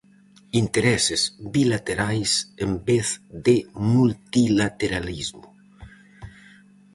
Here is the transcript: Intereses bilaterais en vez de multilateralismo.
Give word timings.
Intereses 0.63 1.23
bilaterais 1.53 2.31
en 2.65 2.73
vez 2.87 3.07
de 3.45 3.55
multilateralismo. 3.93 5.45